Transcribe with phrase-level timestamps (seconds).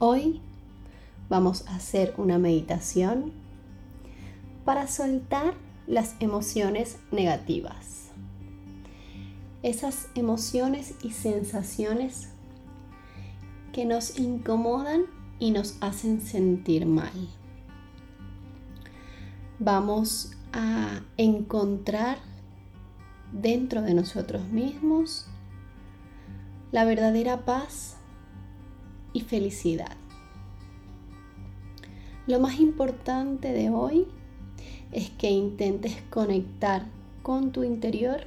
[0.00, 0.40] Hoy
[1.28, 3.32] vamos a hacer una meditación
[4.64, 5.54] para soltar
[5.88, 8.10] las emociones negativas.
[9.64, 12.28] Esas emociones y sensaciones
[13.72, 15.06] que nos incomodan
[15.40, 17.28] y nos hacen sentir mal.
[19.58, 22.18] Vamos a encontrar
[23.32, 25.26] dentro de nosotros mismos
[26.70, 27.97] la verdadera paz
[29.12, 29.96] y felicidad.
[32.26, 34.06] Lo más importante de hoy
[34.92, 36.86] es que intentes conectar
[37.22, 38.26] con tu interior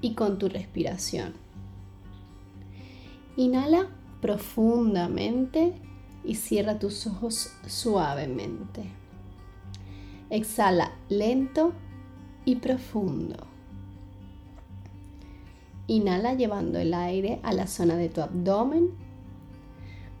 [0.00, 1.32] y con tu respiración.
[3.36, 3.88] Inhala
[4.20, 5.72] profundamente
[6.24, 8.84] y cierra tus ojos suavemente.
[10.28, 11.72] Exhala lento
[12.44, 13.46] y profundo.
[15.86, 18.90] Inhala llevando el aire a la zona de tu abdomen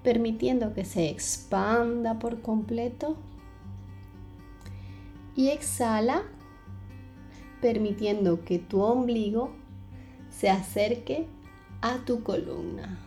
[0.02, 3.16] permitiendo que se expanda por completo.
[5.34, 6.22] Y exhala,
[7.60, 9.52] permitiendo que tu ombligo
[10.30, 11.26] se acerque
[11.80, 12.98] a tu columna.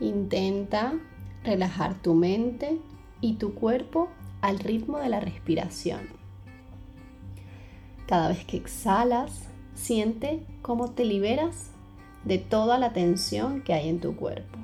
[0.00, 0.94] Intenta
[1.42, 2.78] relajar tu mente
[3.20, 4.08] y tu cuerpo
[4.42, 6.00] al ritmo de la respiración.
[8.06, 11.70] Cada vez que exhalas, siente cómo te liberas
[12.26, 14.58] de toda la tensión que hay en tu cuerpo.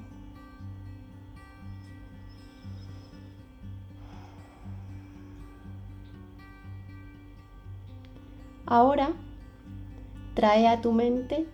[8.67, 9.13] Ahora
[10.35, 11.47] trae a tu mente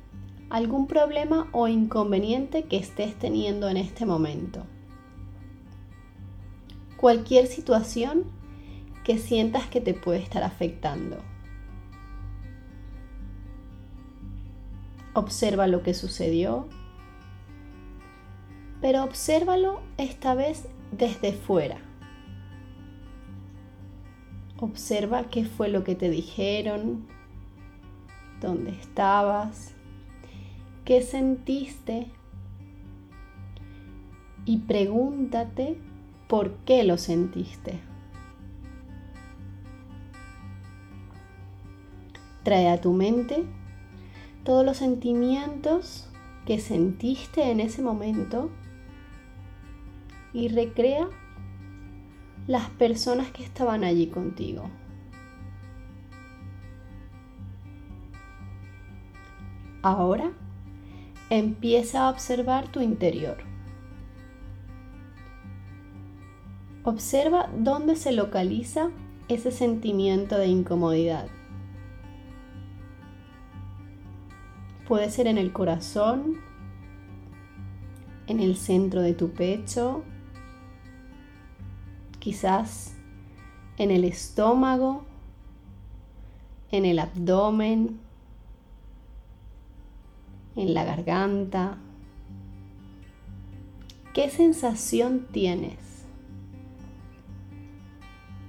[0.50, 4.64] algún problema o inconveniente que estés teniendo en este momento.
[6.96, 8.24] Cualquier situación
[9.04, 11.18] que sientas que te puede estar afectando.
[15.18, 16.68] Observa lo que sucedió,
[18.80, 21.78] pero obsérvalo esta vez desde fuera.
[24.60, 27.08] Observa qué fue lo que te dijeron,
[28.40, 29.74] dónde estabas,
[30.84, 32.06] qué sentiste
[34.44, 35.80] y pregúntate
[36.28, 37.80] por qué lo sentiste.
[42.44, 43.44] Trae a tu mente
[44.48, 46.08] todos los sentimientos
[46.46, 48.48] que sentiste en ese momento
[50.32, 51.06] y recrea
[52.46, 54.70] las personas que estaban allí contigo.
[59.82, 60.32] Ahora
[61.28, 63.36] empieza a observar tu interior.
[66.84, 68.88] Observa dónde se localiza
[69.28, 71.28] ese sentimiento de incomodidad.
[74.88, 76.38] Puede ser en el corazón,
[78.26, 80.02] en el centro de tu pecho,
[82.18, 82.94] quizás
[83.76, 85.04] en el estómago,
[86.70, 88.00] en el abdomen,
[90.56, 91.76] en la garganta.
[94.14, 96.06] ¿Qué sensación tienes?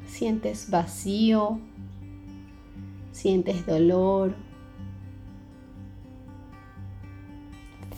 [0.07, 1.59] ¿Sientes vacío?
[3.11, 4.49] ¿Sientes dolor?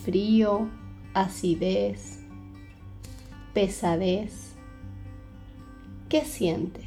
[0.04, 0.68] Frío,
[1.14, 2.20] acidez,
[3.54, 4.56] pesadez.
[6.10, 6.86] ¿Qué sientes?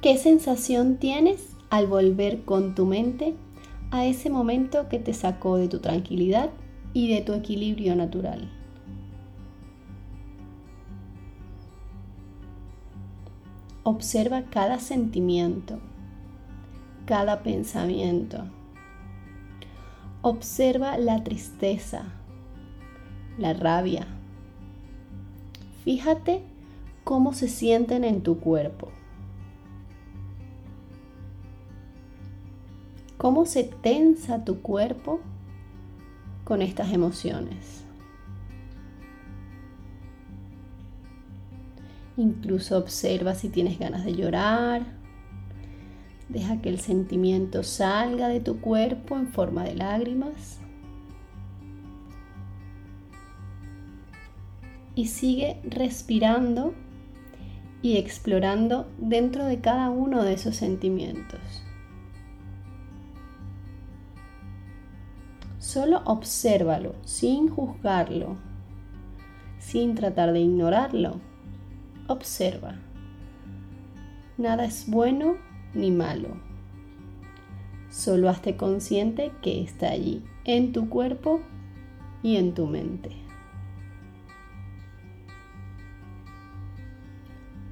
[0.00, 3.34] ¿Qué sensación tienes al volver con tu mente
[3.92, 6.50] a ese momento que te sacó de tu tranquilidad
[6.92, 8.50] y de tu equilibrio natural?
[13.84, 15.78] Observa cada sentimiento
[17.06, 18.44] cada pensamiento.
[20.22, 22.04] Observa la tristeza,
[23.38, 24.06] la rabia.
[25.84, 26.42] Fíjate
[27.04, 28.90] cómo se sienten en tu cuerpo.
[33.18, 35.20] Cómo se tensa tu cuerpo
[36.44, 37.84] con estas emociones.
[42.16, 45.01] Incluso observa si tienes ganas de llorar
[46.32, 50.60] Deja que el sentimiento salga de tu cuerpo en forma de lágrimas.
[54.94, 56.72] Y sigue respirando
[57.82, 61.40] y explorando dentro de cada uno de esos sentimientos.
[65.58, 68.38] Solo obsérvalo sin juzgarlo,
[69.58, 71.20] sin tratar de ignorarlo.
[72.08, 72.76] Observa.
[74.38, 76.28] Nada es bueno ni malo.
[77.90, 81.40] Solo hazte consciente que está allí, en tu cuerpo
[82.22, 83.10] y en tu mente.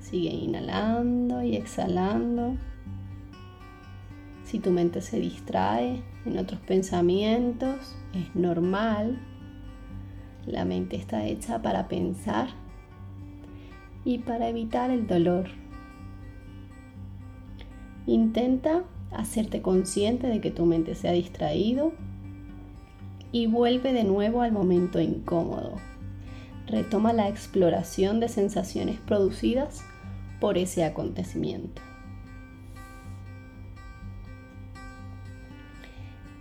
[0.00, 2.56] Sigue inhalando y exhalando.
[4.44, 9.18] Si tu mente se distrae en otros pensamientos, es normal.
[10.46, 12.48] La mente está hecha para pensar
[14.04, 15.59] y para evitar el dolor.
[18.06, 21.92] Intenta hacerte consciente de que tu mente se ha distraído
[23.32, 25.76] y vuelve de nuevo al momento incómodo.
[26.66, 29.82] Retoma la exploración de sensaciones producidas
[30.40, 31.82] por ese acontecimiento.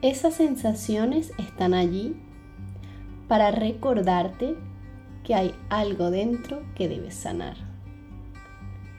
[0.01, 2.15] Esas sensaciones están allí
[3.27, 4.55] para recordarte
[5.25, 7.57] que hay algo dentro que debes sanar.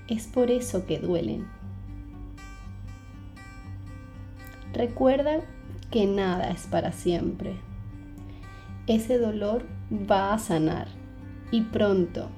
[0.08, 1.59] Es por eso que duelen.
[4.80, 5.42] Recuerda
[5.90, 7.54] que nada es para siempre.
[8.86, 10.88] Ese dolor va a sanar
[11.50, 12.30] y pronto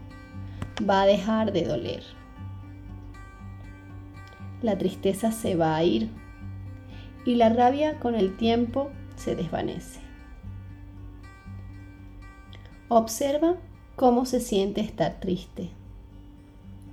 [0.82, 2.02] va a dejar de doler.
[4.60, 6.10] La tristeza se va a ir
[7.24, 10.00] y la rabia con el tiempo se desvanece.
[12.88, 13.54] Observa
[13.94, 15.70] cómo se siente estar triste,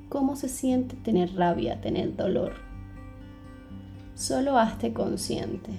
[0.09, 2.68] cómo se siente tener rabia, tener dolor
[4.19, 5.71] Solo hazte consciente.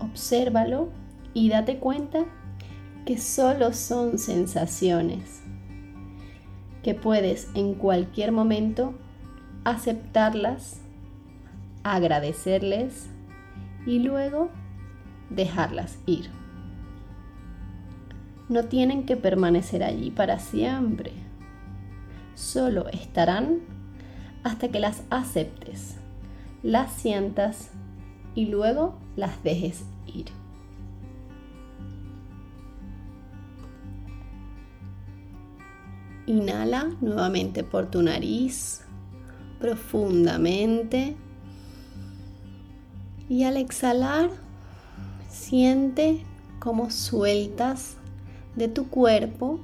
[0.00, 0.88] Obsérvalo
[1.34, 2.24] y date cuenta
[3.04, 5.42] que solo son sensaciones,
[6.82, 8.94] que puedes en cualquier momento
[9.64, 10.80] aceptarlas,
[11.82, 13.10] agradecerles
[13.86, 14.48] y luego
[15.28, 16.30] dejarlas ir.
[18.48, 21.25] No tienen que permanecer allí para siempre
[22.36, 23.60] solo estarán
[24.44, 25.96] hasta que las aceptes,
[26.62, 27.70] las sientas
[28.36, 30.26] y luego las dejes ir.
[36.26, 38.82] Inhala nuevamente por tu nariz
[39.58, 41.16] profundamente
[43.28, 44.30] y al exhalar
[45.28, 46.24] siente
[46.58, 47.96] cómo sueltas
[48.54, 49.60] de tu cuerpo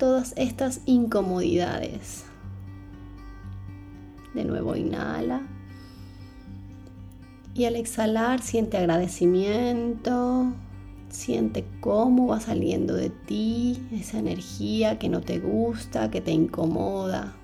[0.00, 2.24] todas estas incomodidades.
[4.34, 5.42] De nuevo inhala.
[7.52, 10.54] Y al exhalar siente agradecimiento,
[11.10, 17.34] siente cómo va saliendo de ti esa energía que no te gusta, que te incomoda.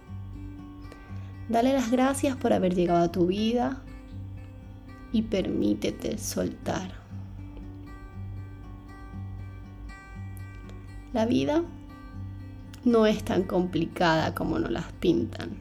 [1.50, 3.82] Dale las gracias por haber llegado a tu vida
[5.12, 6.90] y permítete soltar.
[11.12, 11.62] La vida
[12.86, 15.56] no es tan complicada como nos las pintan.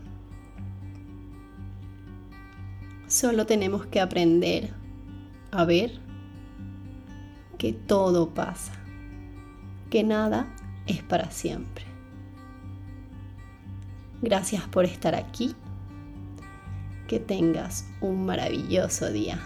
[3.07, 4.71] Solo tenemos que aprender
[5.51, 5.99] a ver
[7.57, 8.73] que todo pasa,
[9.89, 10.55] que nada
[10.85, 11.85] es para siempre.
[14.21, 15.55] Gracias por estar aquí.
[17.07, 19.39] Que tengas un maravilloso día.